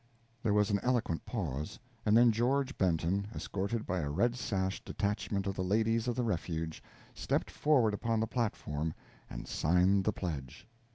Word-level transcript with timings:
There 0.41 0.51
was 0.55 0.71
an 0.71 0.79
eloquent 0.81 1.23
pause, 1.27 1.77
and 2.07 2.17
then 2.17 2.31
George 2.31 2.75
Benton, 2.75 3.27
escorted 3.35 3.85
by 3.85 3.99
a 3.99 4.09
red 4.09 4.35
sashed 4.35 4.83
detachment 4.83 5.45
of 5.45 5.55
the 5.55 5.63
Ladies 5.63 6.07
of 6.07 6.15
the 6.15 6.23
Refuge, 6.23 6.81
stepped 7.13 7.51
forward 7.51 7.93
upon 7.93 8.19
the 8.19 8.25
platform 8.25 8.95
and 9.29 9.47
signed 9.47 10.05
the 10.05 10.11
pledge. 10.11 10.67